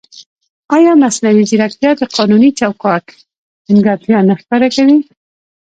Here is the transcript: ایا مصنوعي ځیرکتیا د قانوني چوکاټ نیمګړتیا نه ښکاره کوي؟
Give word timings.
ایا 0.75 0.91
مصنوعي 1.03 1.43
ځیرکتیا 1.49 1.91
د 1.97 2.01
قانوني 2.15 2.49
چوکاټ 2.59 3.05
نیمګړتیا 3.67 4.19
نه 4.27 4.33
ښکاره 4.41 4.67
کوي؟ 4.75 4.97